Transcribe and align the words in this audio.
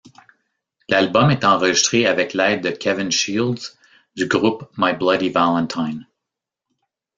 L'album 0.89 1.29
est 1.29 1.45
enregistré 1.45 2.07
avec 2.07 2.33
l'aide 2.33 2.63
de 2.63 2.71
Kevin 2.71 3.11
Shields, 3.11 3.77
du 4.15 4.25
groupe 4.25 4.63
My 4.75 4.93
Bloody 4.95 5.29
Valentine. 5.29 6.07